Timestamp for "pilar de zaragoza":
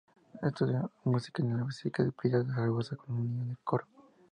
2.13-2.95